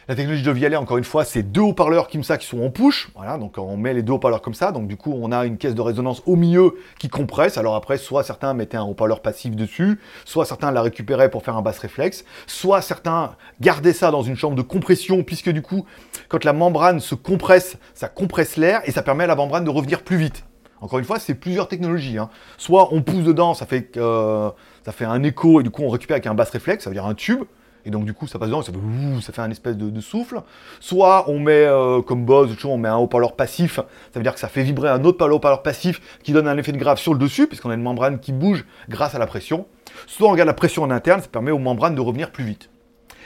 [0.10, 2.70] La technologie de Vialet, encore une fois, c'est deux haut-parleurs comme ça qui sont en
[2.70, 3.08] push.
[3.16, 4.74] Voilà, donc on met les deux haut-parleurs comme ça.
[4.74, 7.58] Donc du coup, on a une caisse de résonance au milieu qui compresse.
[7.58, 11.56] Alors après, soit certains mettaient un haut-parleur passif dessus, soit certains la récupéraient pour faire
[11.56, 15.86] un basse réflexe, soit certains gardaient ça dans une chambre de compression, puisque du coup,
[16.28, 19.70] quand la membrane se compresse, ça compresse l'air et ça permet à la membrane de
[19.70, 20.44] revenir plus vite.
[20.82, 22.18] Encore une fois, c'est plusieurs technologies.
[22.18, 22.30] Hein.
[22.58, 24.52] Soit on pousse dedans, ça fait, euh,
[24.84, 26.94] ça fait un écho et du coup on récupère avec un basse réflexe, ça veut
[26.94, 27.44] dire un tube
[27.86, 30.42] et donc du coup ça passe dedans, ça fait, ça fait un espèce de, souffle.
[30.80, 33.84] Soit on met, euh, comme Bose, on met un haut-parleur passif, ça
[34.16, 36.78] veut dire que ça fait vibrer un autre haut-parleur passif qui donne un effet de
[36.78, 39.66] grave sur le dessus, puisqu'on a une membrane qui bouge grâce à la pression.
[40.08, 42.70] Soit on regarde la pression en interne, ça permet aux membranes de revenir plus vite.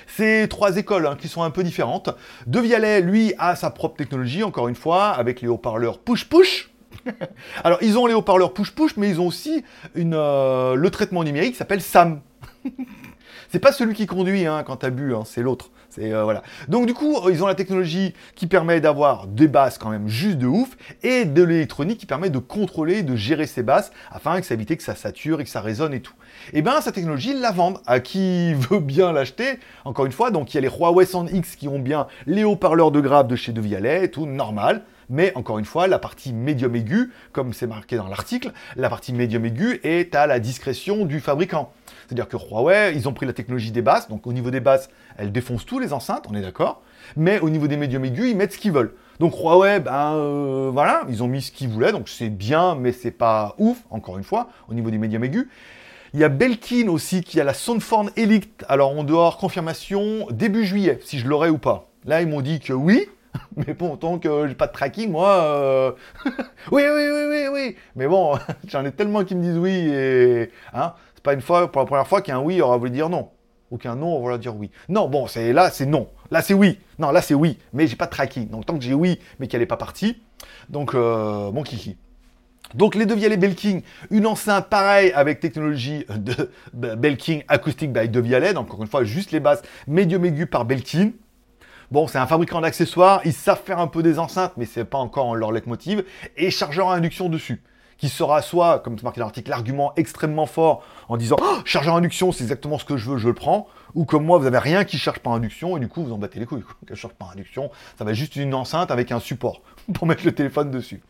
[0.08, 2.10] C'est trois écoles hein, qui sont un peu différentes.
[2.46, 6.72] De Vialet, lui, a sa propre technologie, encore une fois, avec les haut-parleurs push-push.
[7.64, 9.64] Alors, ils ont les haut-parleurs push-push, mais ils ont aussi
[9.98, 12.22] euh, le traitement numérique qui s'appelle SAM.
[13.50, 15.72] C'est pas celui qui conduit hein, quand t'as bu, hein, c'est l'autre.
[16.00, 16.36] Euh.
[16.68, 20.38] Donc du coup, ils ont la technologie qui permet d'avoir des basses quand même juste
[20.38, 24.46] de ouf et de l'électronique qui permet de contrôler, de gérer ces basses afin que
[24.46, 26.14] ça évite que ça sature et que ça résonne et tout.
[26.54, 29.60] Et eh bien cette technologie, ils la vendent à qui veut bien l'acheter?
[29.86, 32.44] Encore une fois, donc il y a les Huawei Sound X qui ont bien les
[32.44, 34.84] haut-parleurs de grave de chez De Vialet et tout normal.
[35.10, 39.14] Mais encore une fois, la partie médium aigu, comme c'est marqué dans l'article, la partie
[39.14, 41.72] médium aigu est à la discrétion du fabricant.
[42.06, 44.90] C'est-à-dire que Huawei, ils ont pris la technologie des basses, donc au niveau des basses,
[45.18, 46.82] elles défoncent tous les enceintes, on est d'accord.
[47.16, 48.92] Mais au niveau des médiums aigus, ils mettent ce qu'ils veuled.
[49.20, 52.92] Donc Huawei, ben euh, voilà, ils ont mis ce qu'ils voulaient, donc c'est bien, mais
[52.92, 55.48] c'est pas ouf, encore une fois, au niveau des médiums aigus.
[56.14, 58.64] Il y a Belkin aussi qui a la Soundform Elite.
[58.70, 61.90] Alors en dehors, confirmation début juillet, si je l'aurai ou pas.
[62.06, 63.08] Là, ils m'ont dit que oui,
[63.56, 65.30] mais bon, tant que j'ai pas de tracking, moi.
[65.30, 65.92] Euh,
[66.72, 67.76] oui, oui, oui, oui, oui.
[67.96, 68.38] Mais bon,
[68.68, 70.52] j'en ai tellement qui me disent oui et.
[70.74, 73.30] Hein, c'est pas une fois, pour la première fois qu'un oui aura voulu dire non.
[73.70, 74.72] Ou qu'un non aura dire oui.
[74.88, 76.08] Non, bon, c'est là, c'est non.
[76.32, 76.80] Là, c'est oui.
[77.00, 77.58] Non, là, c'est oui.
[77.74, 78.48] Mais j'ai pas de tracking.
[78.50, 80.22] Donc, tant que j'ai oui, mais qu'elle n'est pas partie.
[80.70, 81.98] Donc, euh, bon kiki.
[82.76, 88.20] Donc les deux Vialet Belking, une enceinte pareille avec technologie de Belking Acoustic by De
[88.20, 91.12] Vialet, donc encore une fois juste les basses médium aigu par Belkin.
[91.90, 94.98] Bon, c'est un fabricant d'accessoires, ils savent faire un peu des enceintes, mais c'est pas
[94.98, 96.04] encore leur leitmotiv,
[96.36, 97.64] et chargeur à induction dessus
[97.98, 101.96] qui sera soit, comme c'est marqué dans l'article, l'argument extrêmement fort en disant oh, chargeur
[101.96, 104.46] à induction, c'est exactement ce que je veux, je le prends, ou comme moi, vous
[104.46, 106.64] avez rien qui charge par induction et du coup vous en battez les couilles.
[106.90, 109.62] ne charge par induction, ça va juste une enceinte avec un support
[109.94, 111.02] pour mettre le téléphone dessus.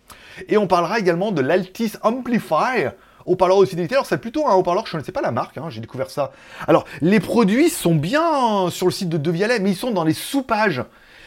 [0.47, 2.89] Et on parlera également de l'Altis Amplifier,
[3.27, 3.95] haut-parleur de fidélité.
[3.95, 6.09] Alors c'est plutôt un haut-parleur que je ne sais pas la marque, hein, j'ai découvert
[6.09, 6.31] ça.
[6.67, 10.13] Alors les produits sont bien sur le site de Devialet, mais ils sont dans les
[10.13, 10.83] sous-pages.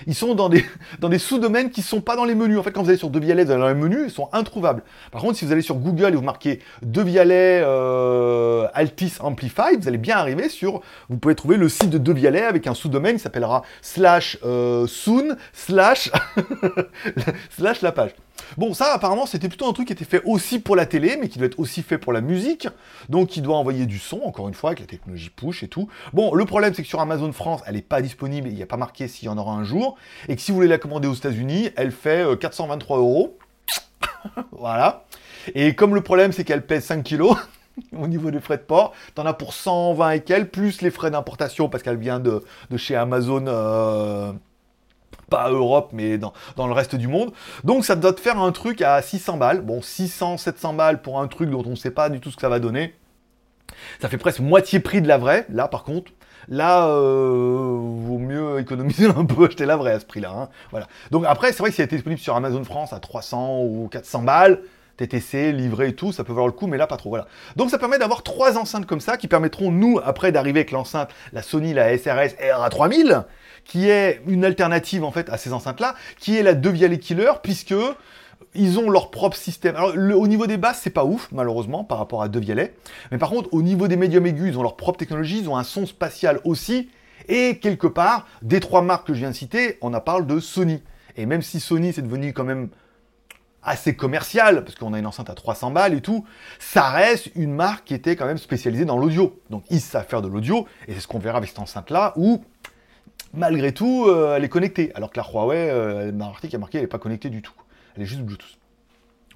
[0.07, 0.65] Ils sont dans des,
[0.99, 2.59] dans des sous-domaines qui ne sont pas dans les menus.
[2.59, 4.83] En fait, quand vous allez sur Devialet, vous allez dans les menus, ils sont introuvables.
[5.11, 9.89] Par contre, si vous allez sur Google et vous marquez Devialet euh, Altis Amplify, vous
[9.89, 10.81] allez bien arriver sur.
[11.09, 15.37] Vous pouvez trouver le site de Devialet avec un sous-domaine qui s'appellera slash euh, soon
[15.53, 16.11] slash
[17.51, 18.15] slash la page.
[18.57, 21.29] Bon, ça, apparemment, c'était plutôt un truc qui était fait aussi pour la télé, mais
[21.29, 22.69] qui doit être aussi fait pour la musique.
[23.09, 25.89] Donc, qui doit envoyer du son, encore une fois, avec la technologie push et tout.
[26.13, 28.67] Bon, le problème, c'est que sur Amazon France, elle n'est pas disponible, il n'y a
[28.67, 29.97] pas marqué s'il y en aura un jour.
[30.29, 33.39] Et que si vous voulez la commander aux États-Unis, elle fait 423 euh, euros.
[34.53, 35.05] voilà.
[35.55, 37.37] Et comme le problème, c'est qu'elle pèse 5 kilos.
[37.97, 41.11] au niveau des frais de port, t'en as pour 120 et quelques, plus les frais
[41.11, 42.43] d'importation parce qu'elle vient de,
[42.77, 44.33] chez Amazon euh,
[45.31, 47.33] pas Europe, mais dans, le reste du monde.
[47.65, 49.63] Donc ça doit te faire un truc à 600 balles.
[49.63, 52.37] Bon, 600, 700 balles pour un truc dont on ne sait pas du tout ce
[52.37, 52.95] que ça va donner.
[54.01, 56.13] Ça fait presque moitié prix de la vraie, là par contre.
[56.49, 60.33] Là, euh, vaut mieux économiser un peu, acheter la vraie à ce prix-là.
[60.35, 60.49] hein.
[60.71, 60.89] Voilà.
[61.11, 63.89] Donc après, c'est vrai que si elle était disponible sur Amazon France à 300 ou
[63.91, 64.61] 400 balles,
[65.01, 67.09] TTC, livré et tout, ça peut valoir le coup, mais là pas trop.
[67.09, 67.27] Voilà.
[67.57, 71.11] Donc ça permet d'avoir trois enceintes comme ça qui permettront nous après d'arriver avec l'enceinte,
[71.33, 73.25] la Sony, la SRS RA3000,
[73.71, 77.75] qui est une alternative en fait à ces enceintes-là, qui est la Devialet Killer, puisque
[78.55, 79.77] ils ont leur propre système.
[79.77, 82.75] Alors, au niveau des basses, c'est pas ouf, malheureusement, par rapport à Devialet.
[83.13, 85.57] Mais par contre, au niveau des médiums aigus, ils ont leur propre technologie, ils ont
[85.57, 86.91] un son spatial aussi.
[87.29, 90.41] Et quelque part, des trois marques que je viens de citer, on en parle de
[90.41, 90.83] Sony.
[91.17, 92.71] Et même si Sony, c'est devenu quand même
[93.63, 96.25] assez commercial, parce qu'on a une enceinte à 300 balles et tout,
[96.59, 99.39] ça reste une marque qui était quand même spécialisée dans l'audio.
[99.49, 102.43] Donc ils savent faire de l'audio, et c'est ce qu'on verra avec cette enceinte-là, où
[103.35, 104.93] malgré tout, euh, elle est connectée.
[104.95, 107.53] Alors que la Huawei, euh, dans l'article, a marqué elle n'est pas connectée du tout.
[107.97, 108.59] Elle est juste Bluetooth.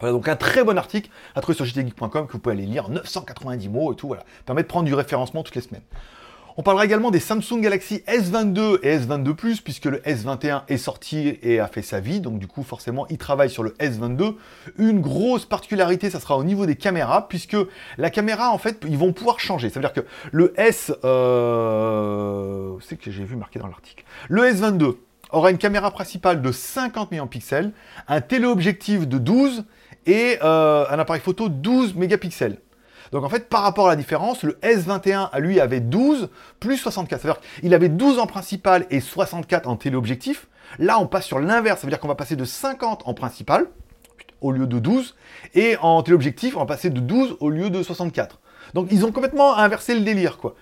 [0.01, 2.89] Voilà, donc un très bon article à trouver sur jtgeek.com que vous pouvez aller lire,
[2.89, 4.25] 990 mots et tout, voilà.
[4.45, 5.85] Permet de prendre du référencement toutes les semaines.
[6.57, 11.37] On parlera également des Samsung Galaxy S22 et S22 Plus, puisque le S21 est sorti
[11.43, 14.37] et a fait sa vie, donc du coup forcément il travaille sur le S22.
[14.79, 17.57] Une grosse particularité, ça sera au niveau des caméras, puisque
[17.99, 19.69] la caméra en fait, ils vont pouvoir changer.
[19.69, 22.75] Ça veut dire que le S, euh...
[22.81, 24.05] c'est que j'ai vu marqué dans l'article.
[24.29, 24.95] Le S22
[25.33, 27.73] aura une caméra principale de 50 millions de pixels,
[28.07, 29.65] un téléobjectif de 12
[30.07, 32.59] et euh, un appareil photo 12 mégapixels.
[33.15, 36.77] Donc en fait, par rapport à la différence, le S21 à lui avait 12 plus
[36.79, 37.23] 64.
[37.23, 40.49] C'est-à-dire qu'il avait 12 en principal et 64 en téléobjectif.
[40.81, 41.81] Là, on passe sur l'inverse.
[41.81, 43.69] Ça veut dire qu'on va passer de 50 en principal
[44.41, 45.15] au lieu de 12.
[45.55, 48.41] Et en téléobjectif, on va passer de 12 au lieu de 64.
[48.75, 50.57] Donc ils ont complètement inversé le délire, quoi.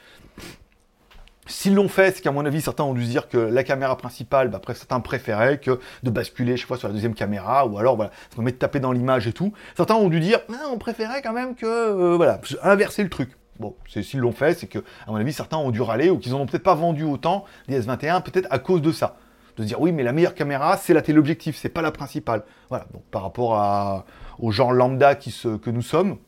[1.47, 3.97] S'ils l'ont fait, c'est qu'à mon avis, certains ont dû se dire que la caméra
[3.97, 7.97] principale, bah, certains préféraient que de basculer chaque fois sur la deuxième caméra, ou alors,
[7.97, 9.53] voilà, permet de taper dans l'image et tout.
[9.77, 13.37] Certains ont dû dire, Ah, on préférait quand même que, euh, voilà, inverser le truc.
[13.59, 16.35] Bon, s'ils l'ont fait, c'est que, à mon avis, certains ont dû râler, ou qu'ils
[16.35, 19.17] en ont peut-être pas vendu autant, des S21, peut-être à cause de ça.
[19.57, 22.45] De se dire, oui, mais la meilleure caméra, c'est la téléobjectif, c'est pas la principale.
[22.71, 24.05] Voilà, donc par rapport à,
[24.39, 26.19] aux gens lambda qui se, que nous sommes,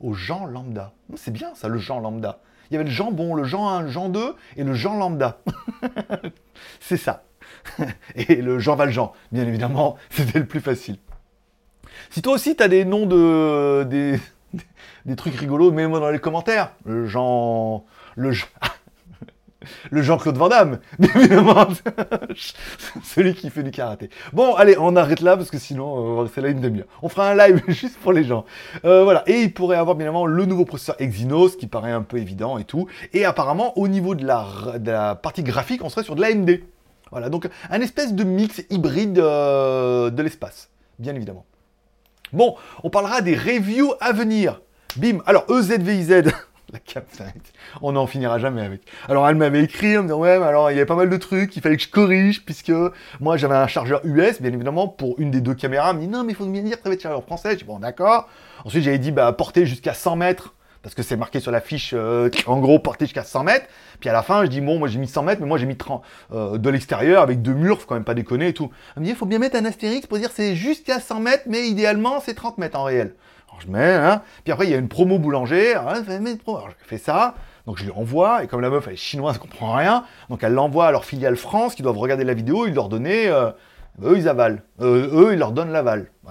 [0.00, 0.92] aux gens lambda.
[1.14, 2.40] C'est bien ça, le genre lambda.
[2.70, 5.40] Il y avait le jambon, le Jean 1, le Jean 2 et le Jean lambda.
[6.80, 7.24] c'est ça.
[8.14, 10.98] Et le Jean Valjean, bien évidemment, c'était le plus facile.
[12.10, 14.20] Si toi aussi tu as des noms de des,
[15.04, 16.72] des trucs rigolos, mets-moi dans les commentaires.
[16.84, 17.84] Le Jean
[18.16, 18.46] le Jean
[19.90, 20.78] le Jean-Claude Van Damme,
[21.14, 21.68] évidemment.
[23.04, 24.10] Celui qui fait du karaté.
[24.32, 26.86] Bon, allez, on arrête là parce que sinon, on va rester là une demi-heure.
[27.02, 28.44] On fera un live juste pour les gens.
[28.84, 29.22] Euh, voilà.
[29.26, 32.58] Et il pourrait avoir bien évidemment le nouveau processeur Exynos qui paraît un peu évident
[32.58, 32.86] et tout.
[33.12, 36.60] Et apparemment, au niveau de la, partie graphique, on serait sur de l'AMD.
[37.10, 37.28] Voilà.
[37.28, 40.70] Donc, un espèce de mix hybride euh, de l'espace.
[40.98, 41.44] Bien évidemment.
[42.32, 44.60] Bon, on parlera des reviews à venir.
[44.96, 45.18] Bim.
[45.26, 46.32] Alors, EZVIZ.
[47.18, 47.26] La
[47.82, 48.82] on n'en finira jamais avec.
[49.08, 51.08] Alors elle m'avait écrit en me disant ouais, mais alors il y avait pas mal
[51.08, 52.72] de trucs, il fallait que je corrige puisque
[53.20, 55.90] moi j'avais un chargeur US, bien évidemment, pour une des deux caméras.
[55.90, 57.52] Elle me dit non, mais il faut bien dire que être chargeur français.
[57.52, 58.28] Je dis bon, d'accord.
[58.64, 61.92] Ensuite j'avais dit bah porter jusqu'à 100 mètres parce que c'est marqué sur la fiche,
[61.94, 63.66] euh, en gros, porter jusqu'à 100 mètres.
[64.00, 65.66] Puis à la fin, je dis, bon, moi j'ai mis 100 mètres, mais moi j'ai
[65.66, 66.02] mis 30,
[66.32, 68.70] euh, de l'extérieur avec deux murs, faut quand même pas déconner et tout.
[68.96, 71.44] Elle me dit, il faut bien mettre un astérix pour dire c'est jusqu'à 100 mètres,
[71.46, 73.14] mais idéalement c'est 30 mètres en réel.
[73.60, 74.22] Je mets, hein.
[74.44, 75.74] Puis après, il y a une promo boulanger.
[76.42, 76.56] Pro.
[76.56, 77.34] Alors, je fais ça.
[77.66, 78.42] Donc je lui envoie.
[78.42, 80.04] Et comme la meuf, elle est chinoise, elle comprend rien.
[80.28, 82.66] Donc elle l'envoie à leur filiale France qui doivent regarder la vidéo.
[82.66, 83.28] Ils leur donner.
[83.28, 83.50] euh,
[84.02, 84.60] eux, ils avalent.
[84.80, 86.10] Euh, eux, ils leur donnent l'aval.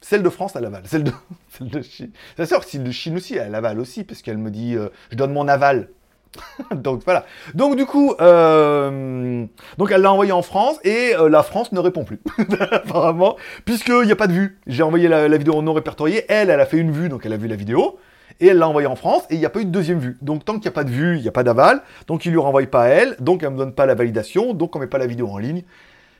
[0.00, 0.82] Celle de France, elle avale.
[0.86, 1.12] Celle de,
[1.50, 2.10] celle de Chine.
[2.36, 5.32] Que celle de Chine aussi, elle avale aussi, parce qu'elle me dit, euh, je donne
[5.32, 5.88] mon aval.
[6.74, 7.24] donc voilà.
[7.54, 9.46] Donc du coup, euh,
[9.78, 12.20] donc elle l'a envoyé en France et euh, la France ne répond plus,
[12.70, 14.60] apparemment, puisqu'il n'y a pas de vue.
[14.66, 16.24] J'ai envoyé la, vidéo non répertoriée.
[16.28, 17.98] Elle, elle a fait une vue, donc elle a vu la vidéo.
[18.42, 20.16] Et elle l'a envoyé en France et il n'y a pas eu de deuxième vue.
[20.22, 21.82] Donc tant qu'il n'y a pas de vue, il n'y a pas d'aval.
[22.06, 23.16] Donc il lui renvoie pas à elle.
[23.18, 24.54] Donc elle ne me donne pas la validation.
[24.54, 25.62] Donc on met pas la vidéo en ligne.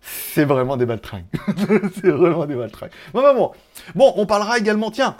[0.03, 1.25] C'est vraiment des baltringues.
[2.03, 2.91] c'est vraiment des baltringues.
[3.15, 3.53] Bon, bon, bon.
[3.95, 5.17] Bon, on parlera également, tiens,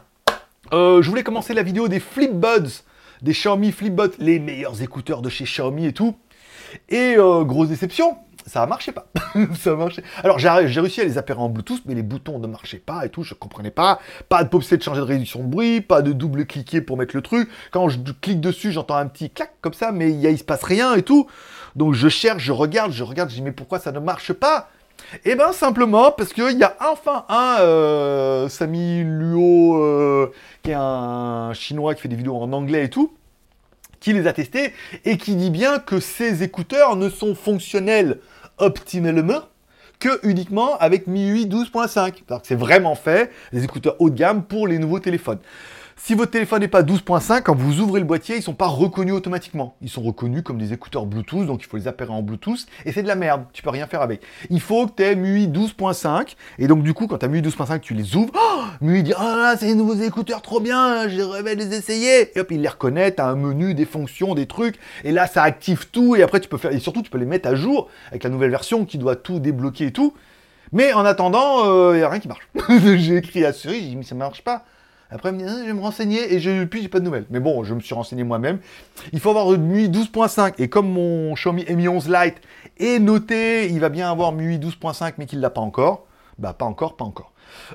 [0.73, 2.85] euh, je voulais commencer la vidéo des Flip Buds,
[3.23, 6.17] des Xiaomi Flip Buds, les meilleurs écouteurs de chez Xiaomi et tout.
[6.89, 9.07] Et euh, grosse déception, ça a marché pas.
[9.59, 9.77] ça.
[10.23, 13.09] Alors j'ai réussi à les appairer en Bluetooth, mais les boutons ne marchaient pas et
[13.09, 14.01] tout, je comprenais pas.
[14.29, 17.15] Pas de pop de changer de réduction de bruit, pas de double cliquer pour mettre
[17.15, 17.49] le truc.
[17.71, 20.63] Quand je clique dessus, j'entends un petit clac comme ça, mais il, il se passe
[20.63, 21.27] rien et tout.
[21.77, 24.69] Donc je cherche, je regarde, je regarde, je dis mais pourquoi ça ne marche pas?
[25.25, 30.33] Eh ben simplement parce qu'il y a enfin un euh, Sami Luo, euh,
[30.63, 33.13] qui est un chinois qui fait des vidéos en anglais et tout,
[34.01, 34.73] qui les a testés
[35.05, 38.19] et qui dit bien que ces écouteurs ne sont fonctionnels
[38.59, 39.43] optimalement
[39.99, 41.89] que uniquement avec MIUI 12.5.
[41.89, 45.39] C'est-à-dire que c'est vraiment fait, des écouteurs haut de gamme pour les nouveaux téléphones.
[46.03, 49.13] Si votre téléphone n'est pas 12.5, quand vous ouvrez le boîtier, ils sont pas reconnus
[49.13, 49.77] automatiquement.
[49.83, 52.93] Ils sont reconnus comme des écouteurs Bluetooth, donc il faut les appairer en Bluetooth, et
[52.93, 54.23] c'est de la merde, tu peux rien faire avec.
[54.49, 57.43] Il faut que tu aies MUI 12.5, et donc du coup, quand tu as MUI
[57.43, 61.21] 12.5, tu les ouvres, oh MUI dit «Ah c'est les nouveaux écouteurs, trop bien, je
[61.21, 64.35] rêvé de les essayer!» Et hop, il les reconnaît, tu as un menu, des fonctions,
[64.35, 66.73] des trucs, et là, ça active tout, et après, tu peux faire...
[66.73, 69.39] Et surtout, tu peux les mettre à jour avec la nouvelle version qui doit tout
[69.39, 70.15] débloquer et tout.
[70.73, 72.49] Mais en attendant, il euh, n'y a rien qui marche.
[72.97, 74.65] j'ai écrit à Siri, j'ai dit «Mais ça marche pas!»
[75.11, 77.27] Après, ah, je vais me renseigner et je, puis j'ai pas de nouvelles.
[77.31, 78.59] Mais bon, je me suis renseigné moi-même.
[79.13, 82.37] Il faut avoir MUI 12.5 et comme mon Xiaomi Mi 11 Lite
[82.79, 86.07] est noté, il va bien avoir MUI 12.5 mais qu'il l'a pas encore.
[86.39, 87.33] Bah pas encore, pas encore.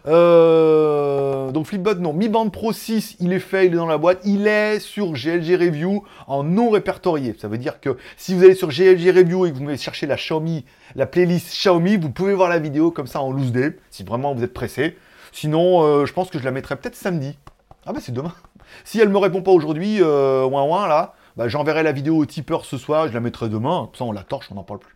[0.08, 2.14] Euh, donc Flipbot, non.
[2.14, 4.20] Mi Band Pro 6, il est fait, il est dans la boîte.
[4.24, 7.36] Il est sur GLG Review en non répertorié.
[7.40, 10.08] Ça veut dire que si vous allez sur GLG Review et que vous allez chercher
[10.08, 13.78] la Xiaomi, la playlist Xiaomi, vous pouvez voir la vidéo comme ça en loose day,
[13.92, 14.96] si vraiment vous êtes pressé.
[15.36, 17.38] Sinon, euh, je pense que je la mettrai peut-être samedi.
[17.86, 18.34] Ah bah c'est demain.
[18.86, 22.78] Si elle me répond pas aujourd'hui, euh, là, bah, j'enverrai la vidéo au tipeur ce
[22.78, 23.90] soir, je la mettrai demain.
[23.98, 24.96] Ça on la torche, on n'en parle plus.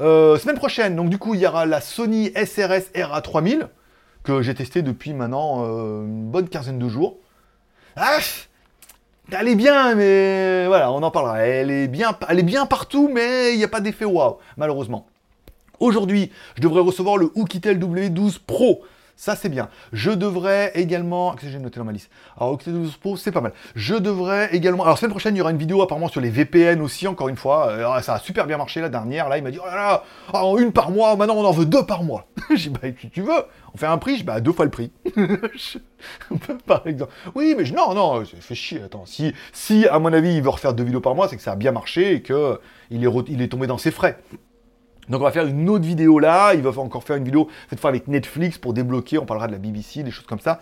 [0.00, 3.66] Euh, semaine prochaine, donc du coup il y aura la Sony SRS RA3000
[4.22, 7.18] que j'ai testé depuis maintenant euh, une bonne quinzaine de jours.
[7.96, 8.18] Ah,
[9.32, 11.40] elle est bien, mais voilà, on en parlera.
[11.40, 15.06] Elle est bien, elle est bien partout, mais il n'y a pas d'effet waouh, malheureusement.
[15.80, 18.84] Aujourd'hui, je devrais recevoir le Oukitel W12 Pro
[19.16, 19.68] ça, c'est bien.
[19.92, 21.32] Je devrais également...
[21.32, 22.10] Qu'est-ce que j'ai noté dans ma liste?
[22.36, 23.52] Alors, Octane Pro, c'est pas mal.
[23.76, 24.84] Je devrais également...
[24.84, 27.36] Alors, semaine prochaine, il y aura une vidéo apparemment sur les VPN aussi, encore une
[27.36, 27.68] fois.
[27.68, 29.28] Euh, ça a super bien marché la dernière.
[29.28, 30.04] Là, il m'a dit, oh là là,
[30.42, 32.26] oh, une par mois, maintenant on en veut deux par mois.
[32.50, 34.70] j'ai dit, bah, si tu veux, on fait un prix, je bah, deux fois le
[34.70, 34.90] prix.
[36.66, 37.12] par exemple.
[37.34, 37.72] Oui, mais je...
[37.72, 38.82] non, non, ça fait chier.
[38.82, 41.42] Attends, si, si, à mon avis, il veut refaire deux vidéos par mois, c'est que
[41.42, 44.18] ça a bien marché et qu'il est, est tombé dans ses frais.
[45.08, 47.80] Donc on va faire une autre vidéo là, il va encore faire une vidéo cette
[47.80, 50.60] fois avec Netflix pour débloquer, on parlera de la BBC, des choses comme ça.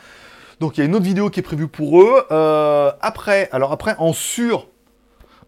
[0.61, 2.24] Donc il y a une autre vidéo qui est prévue pour eux.
[2.31, 4.68] Euh, après, alors après en sur,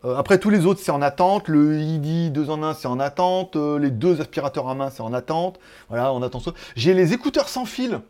[0.05, 3.01] euh, après tous les autres c'est en attente, le ID 2 en 1 c'est en
[3.01, 6.41] attente, euh, les deux aspirateurs à main c'est en attente, voilà on attend.
[6.77, 8.01] J'ai les écouteurs sans fil,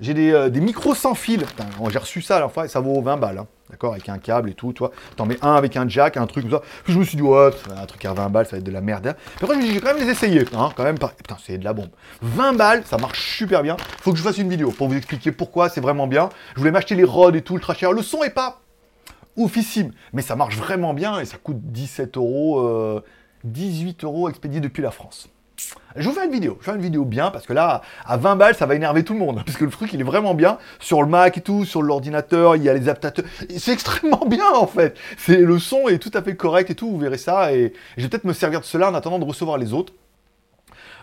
[0.00, 1.44] j'ai des, des, micros sans fil,
[1.90, 3.38] j'ai reçu ça à la fois et ça vaut 20 balles.
[3.38, 3.46] Hein.
[3.70, 4.92] D'accord Avec un câble et tout, tu vois.
[5.16, 6.64] T'en mets un avec un jack, un truc comme ça.
[6.86, 8.80] Je me suis dit, ouais, un truc à 20 balles, ça va être de la
[8.80, 9.08] merde.
[9.08, 9.14] Hein.
[9.40, 10.44] Mais après, je me suis dit, quand même les essayer.
[10.54, 11.08] Hein, quand même, pas...
[11.08, 11.90] putain, c'est de la bombe.
[12.22, 13.76] 20 balles, ça marche super bien.
[14.00, 16.30] Faut que je fasse une vidéo pour vous expliquer pourquoi c'est vraiment bien.
[16.54, 17.92] Je voulais m'acheter les rods et tout, ultra cher.
[17.92, 18.60] Le son est pas
[19.36, 23.00] oufissime, mais ça marche vraiment bien et ça coûte 17 euros,
[23.44, 25.28] 18 euh, euros expédié depuis la France.
[25.98, 28.36] Je vous fais une vidéo, je fais une vidéo bien parce que là, à 20
[28.36, 29.42] balles, ça va énerver tout le monde.
[29.44, 30.58] Parce que le truc, il est vraiment bien.
[30.78, 33.24] Sur le Mac et tout, sur l'ordinateur, il y a les adaptateurs.
[33.56, 34.96] C'est extrêmement bien en fait.
[35.16, 37.52] C'est Le son est tout à fait correct et tout, vous verrez ça.
[37.52, 39.92] Et, je vais peut-être me servir de cela en attendant de recevoir les autres.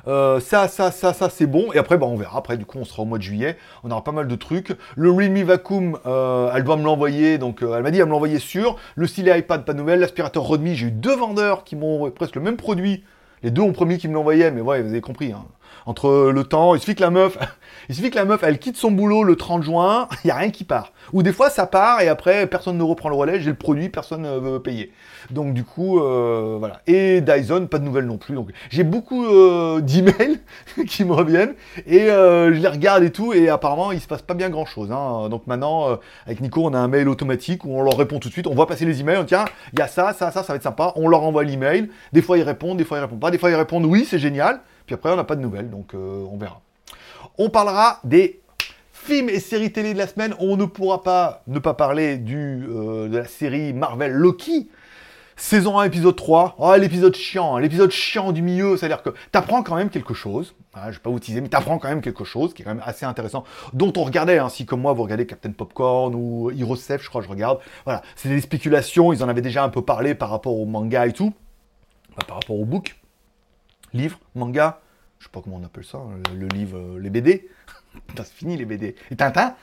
[0.08, 1.74] Euh, ça, ça, ça, ça, c'est bon.
[1.74, 2.38] Et après, bah, on verra.
[2.38, 3.58] Après, du coup, on sera au mois de juillet.
[3.84, 4.74] On aura pas mal de trucs.
[4.96, 7.38] Le Realme Vacuum, euh, elle doit me l'envoyer.
[7.38, 8.78] Donc, euh, elle m'a dit, elle me l'envoyer sûr.
[8.96, 10.00] Le stylet iPad, pas nouvelle.
[10.00, 13.04] L'aspirateur Redmi, j'ai eu deux vendeurs qui m'ont presque le même produit
[13.46, 15.32] les deux ont promis qu'ils me l'envoyaient, mais ouais, vous avez compris.
[15.32, 15.46] Hein.
[15.86, 17.38] Entre le temps, il suffit que la meuf,
[17.90, 20.36] il suffit que la meuf, elle quitte son boulot le 30 juin, il n'y a
[20.36, 20.94] rien qui part.
[21.14, 23.90] Ou des fois, ça part et après, personne ne reprend le relais, j'ai le produit,
[23.90, 24.92] personne ne veut payer.
[25.32, 26.82] Donc du coup, euh, voilà.
[26.88, 28.36] Et Dyson, pas de nouvelles non plus.
[28.36, 30.40] Donc j'ai beaucoup euh, d'emails
[30.88, 31.54] qui me reviennent
[31.86, 33.34] et euh, je les regarde et tout.
[33.34, 34.92] Et apparemment, il se passe pas bien grand chose.
[34.92, 35.30] Hein.
[35.30, 38.34] Donc maintenant, avec Nico, on a un mail automatique où on leur répond tout de
[38.34, 38.48] suite.
[38.48, 39.18] On voit passer les emails.
[39.18, 40.94] On dit tiens, il y a ça, ça, ça, ça va être sympa.
[40.96, 41.90] On leur envoie l'email.
[42.14, 43.32] Des fois, ils répondent, des fois, ils répondent pas.
[43.32, 44.62] Des fois, ils répondent oui, c'est génial.
[44.86, 45.70] Puis après, on n'a pas de nouvelles.
[45.70, 46.62] Donc on verra.
[47.38, 48.40] On parlera des
[48.92, 50.34] films et séries télé de la semaine.
[50.40, 54.70] On ne pourra pas ne pas parler du, de la série Marvel Loki
[55.38, 56.56] Saison 1, épisode 3.
[56.60, 60.56] Oh, l'épisode chiant, hein, l'épisode chiant du milieu, c'est-à-dire que t'apprends quand même quelque chose.
[60.74, 62.84] je vais pas vous teaser, mais t'apprends quand même quelque chose qui est quand même
[62.86, 63.44] assez intéressant,
[63.74, 67.22] dont on regardait, hein, si comme moi vous regardez Captain Popcorn ou Hirosef, je crois
[67.22, 67.60] je regarde.
[67.84, 71.06] Voilà, c'est des spéculations, ils en avaient déjà un peu parlé par rapport au manga
[71.06, 71.34] et tout,
[72.28, 72.96] par rapport au book,
[73.96, 74.82] livre, manga,
[75.20, 77.50] je sais pas comment on appelle ça, hein, le, livre, euh, les BD.
[78.16, 78.96] c'est fini les BD.
[79.10, 79.56] Et Tintin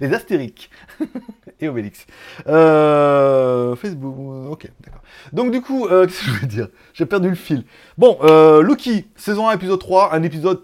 [0.00, 0.70] Les Astériques
[1.60, 2.06] et Obélix.
[2.46, 5.02] Euh, Facebook, euh, ok, d'accord.
[5.32, 6.68] Donc du coup, euh, qu'est-ce que je voulais dire?
[6.92, 7.64] J'ai perdu le fil.
[7.96, 10.62] Bon, euh, Loki, saison 1, épisode 3, un épisode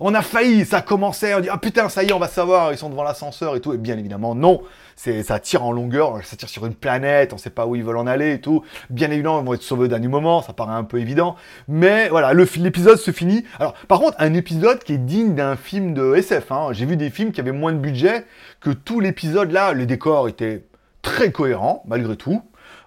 [0.00, 2.72] On a failli, ça commençait, on dit, ah putain, ça y est, on va savoir,
[2.72, 4.62] ils sont devant l'ascenseur et tout, et bien évidemment, non
[4.96, 7.82] c'est ça tire en longueur, ça tire sur une planète, on sait pas où ils
[7.82, 8.62] veulent en aller et tout.
[8.90, 11.36] Bien évidemment, ils vont être sauvés d'un moment, ça paraît un peu évident.
[11.68, 13.44] Mais voilà, l'épisode se finit.
[13.58, 16.52] Alors, par contre, un épisode qui est digne d'un film de SF.
[16.52, 16.68] Hein.
[16.72, 18.24] J'ai vu des films qui avaient moins de budget
[18.60, 19.72] que tout l'épisode là.
[19.72, 20.64] Les décors étaient
[21.02, 22.42] très cohérents, malgré tout.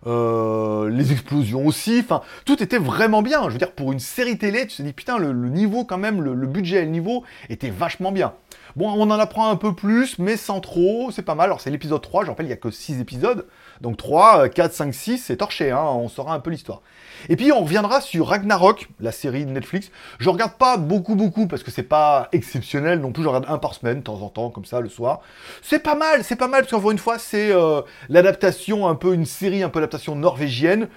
[0.07, 3.43] Euh, les explosions aussi, enfin, tout était vraiment bien.
[3.45, 6.21] Je veux dire, pour une série télé, tu te dis, putain, le, niveau quand même,
[6.21, 8.33] le, budget et le niveau était vachement bien.
[8.75, 11.45] Bon, on en apprend un peu plus, mais sans trop, c'est pas mal.
[11.45, 13.47] Alors c'est l'épisode 3, je rappelle, il n'y a que 6 épisodes.
[13.79, 16.81] Donc 3, 4, 5, 6, c'est torché, hein, on saura un peu l'histoire.
[17.29, 19.91] Et puis on reviendra sur Ragnarok, la série de Netflix.
[20.19, 23.59] Je regarde pas beaucoup, beaucoup, parce que c'est pas exceptionnel non plus, je regarde un
[23.59, 25.21] par semaine, de temps en temps, comme ça, le soir.
[25.61, 29.13] C'est pas mal, c'est pas mal, parce qu'encore une fois, c'est euh, l'adaptation, un peu
[29.13, 30.89] une série, un peu l'adaptation norvégienne,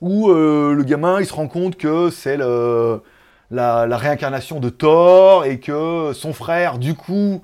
[0.00, 3.02] où euh, le gamin, il se rend compte que c'est le
[3.50, 7.42] la, réincarnation de Thor et que son frère, du coup,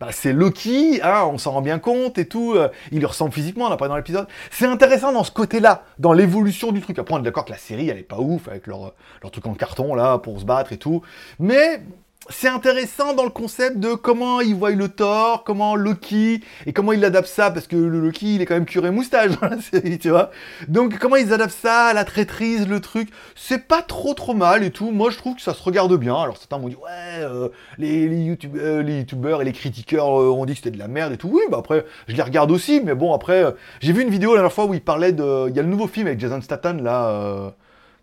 [0.00, 2.54] bah, c'est Loki, hein, on s'en rend bien compte et tout.
[2.54, 4.26] Euh, il lui ressemble physiquement, on l'a pas dans l'épisode.
[4.50, 6.98] C'est intéressant dans ce côté-là, dans l'évolution du truc.
[6.98, 9.46] Après, on est d'accord que la série, elle est pas ouf avec leur, leur truc
[9.46, 11.02] en carton là pour se battre et tout.
[11.38, 11.82] Mais
[12.28, 16.92] c'est intéressant dans le concept de comment il voit le Thor, comment Loki, et comment
[16.92, 19.60] il adapte ça, parce que le Loki, il est quand même curé moustache dans la
[19.60, 20.30] série, tu vois.
[20.68, 24.70] Donc, comment ils adaptent ça, la traîtrise, le truc, c'est pas trop trop mal et
[24.70, 24.90] tout.
[24.90, 26.14] Moi, je trouve que ça se regarde bien.
[26.14, 30.30] Alors, certains m'ont dit, ouais, euh, les, les, euh, les, youtubeurs et les critiqueurs euh,
[30.30, 31.30] ont dit que c'était de la merde et tout.
[31.32, 33.44] Oui, bah après, je les regarde aussi, mais bon, après,
[33.80, 35.48] j'ai vu une vidéo la dernière fois où il parlait de...
[35.48, 37.54] Il y a le nouveau film avec Jason Statham, là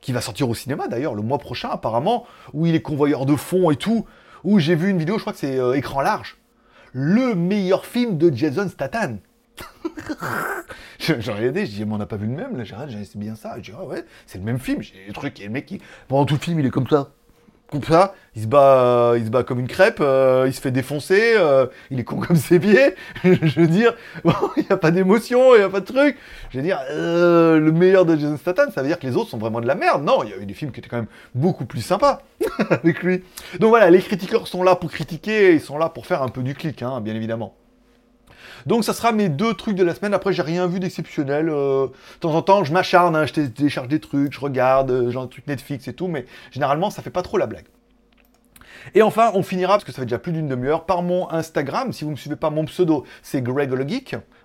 [0.01, 3.35] qui va sortir au cinéma d'ailleurs le mois prochain apparemment, où il est convoyeur de
[3.35, 4.05] fond et tout,
[4.43, 6.37] où j'ai vu une vidéo, je crois que c'est euh, écran large,
[6.93, 9.19] le meilleur film de Jason Statham.
[10.99, 13.35] j'ai regardé, je dis, mais on n'a pas vu le même, là, j'ai c'est bien
[13.35, 13.55] ça.
[13.57, 14.81] Je dis, ah ouais, c'est le même film.
[14.81, 17.11] J'ai le truc, et le mec, qui, pendant tout le film, il est comme ça
[17.69, 20.71] comme ça, il se bat, il se bat comme une crêpe, euh, il se fait
[20.71, 22.95] défoncer, euh, il est con comme ses pieds.
[23.23, 23.93] je veux dire,
[24.57, 26.17] il n'y a pas d'émotion, il n'y a pas de truc.
[26.49, 29.29] Je veux dire, euh, le meilleur de Jason Statham, ça veut dire que les autres
[29.29, 30.03] sont vraiment de la merde.
[30.03, 32.21] Non, il y a eu des films qui étaient quand même beaucoup plus sympas
[32.69, 33.23] avec lui.
[33.59, 36.43] Donc voilà, les critiqueurs sont là pour critiquer, ils sont là pour faire un peu
[36.43, 37.53] du clic, hein, bien évidemment.
[38.67, 40.13] Donc ça sera mes deux trucs de la semaine.
[40.13, 41.47] Après, j'ai rien vu d'exceptionnel.
[41.47, 45.09] Euh, de temps en temps, je m'acharne, hein, je télécharge des trucs, je regarde, euh,
[45.09, 47.63] genre des Netflix et tout, mais généralement, ça fait pas trop la blague.
[48.93, 51.93] Et enfin, on finira, parce que ça fait déjà plus d'une demi-heure, par mon Instagram.
[51.93, 53.71] Si vous ne me suivez pas, mon pseudo, c'est Greg.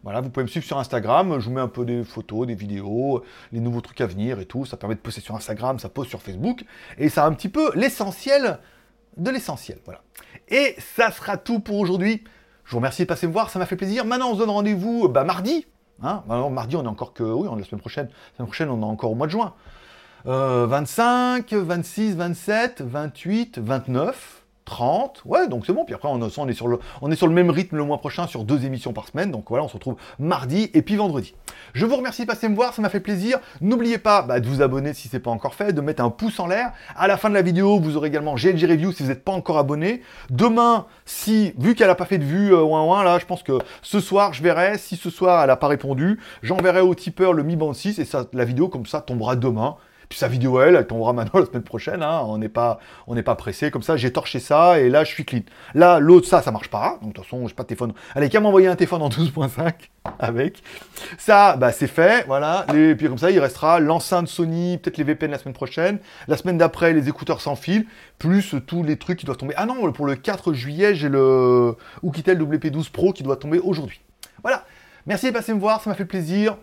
[0.04, 1.40] Voilà, vous pouvez me suivre sur Instagram.
[1.40, 4.46] Je vous mets un peu des photos, des vidéos, les nouveaux trucs à venir et
[4.46, 4.66] tout.
[4.66, 6.64] Ça permet de poster sur Instagram, ça poste sur Facebook.
[6.96, 8.60] Et ça a un petit peu l'essentiel
[9.16, 9.80] de l'essentiel.
[9.84, 10.02] Voilà.
[10.48, 12.22] Et ça sera tout pour aujourd'hui.
[12.64, 14.04] Je vous remercie de passer me voir, ça m'a fait plaisir.
[14.04, 15.66] Maintenant, on se donne rendez-vous bah, mardi.
[16.02, 17.22] Hein mardi, on est encore que.
[17.22, 18.06] Oui, on est la semaine prochaine.
[18.06, 19.54] La semaine prochaine, on est encore au mois de juin.
[20.24, 24.41] 25, 26, 27, 28, 29.
[24.64, 25.84] 30, ouais, donc c'est bon.
[25.84, 29.08] Puis après, on, est sur le, même rythme le mois prochain, sur deux émissions par
[29.08, 29.30] semaine.
[29.30, 31.34] Donc voilà, on se retrouve mardi et puis vendredi.
[31.74, 33.38] Je vous remercie de passer me voir, ça m'a fait plaisir.
[33.60, 36.10] N'oubliez pas bah, de vous abonner si ce n'est pas encore fait, de mettre un
[36.10, 36.72] pouce en l'air.
[36.96, 39.32] À la fin de la vidéo, vous aurez également GLG Review si vous n'êtes pas
[39.32, 40.02] encore abonné.
[40.30, 43.42] Demain, si, vu qu'elle n'a pas fait de vue, euh, ouin, ouin, là, je pense
[43.42, 44.78] que ce soir, je verrai.
[44.78, 48.06] Si ce soir, elle n'a pas répondu, j'enverrai au tipeur le Mi Band 6 et
[48.32, 49.76] la vidéo comme ça tombera demain
[50.16, 52.02] sa vidéo, elle, elle tombera maintenant la semaine prochaine.
[52.02, 52.22] Hein.
[52.26, 52.78] On n'est pas,
[53.36, 53.70] pressé.
[53.70, 55.42] Comme ça, j'ai torché ça et là, je suis clean.
[55.74, 56.98] Là, l'autre, ça, ça marche pas.
[57.02, 57.92] Donc, de toute façon, j'ai pas de téléphone.
[58.14, 59.72] Allez, qu'à m'envoyer un téléphone en 12.5
[60.18, 60.62] avec.
[61.18, 62.24] Ça, bah, c'est fait.
[62.26, 62.66] Voilà.
[62.74, 65.98] Et puis, comme ça, il restera l'enceinte Sony, peut-être les VPN la semaine prochaine.
[66.28, 67.86] La semaine d'après, les écouteurs sans fil.
[68.18, 69.54] Plus tous les trucs qui doivent tomber.
[69.56, 74.00] Ah non, pour le 4 juillet, j'ai le Oukitel WP12 Pro qui doit tomber aujourd'hui.
[74.42, 74.64] Voilà.
[75.06, 75.82] Merci de passer me voir.
[75.82, 76.56] Ça m'a fait plaisir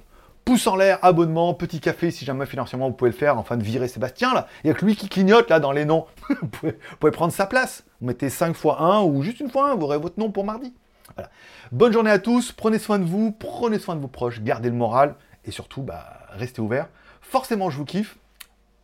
[0.49, 3.61] pouce en l'air, abonnement, petit café si jamais financièrement vous pouvez le faire, enfin de
[3.61, 4.47] virer Sébastien là.
[4.63, 6.07] Il y a que lui qui clignote là dans les noms.
[6.41, 7.83] vous, pouvez, prendre sa place.
[8.01, 10.45] Vous mettez 5 fois 1 ou juste une fois 1, vous aurez votre nom pour
[10.45, 10.73] mardi.
[11.13, 11.29] Voilà.
[11.71, 14.75] Bonne journée à tous, prenez soin de vous, prenez soin de vos proches, gardez le
[14.75, 15.13] moral
[15.45, 16.87] et surtout bah, restez ouverts.
[17.21, 18.17] Forcément je vous kiffe.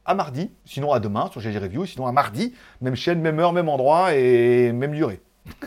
[0.05, 3.53] À mardi, sinon à demain sur GG Review, sinon à mardi, même chaîne, même heure,
[3.53, 5.19] même endroit et même durée.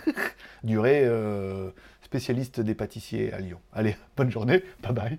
[0.63, 1.71] durée euh,
[2.03, 3.59] spécialiste des pâtissiers à Lyon.
[3.73, 5.19] Allez, bonne journée, bye bye.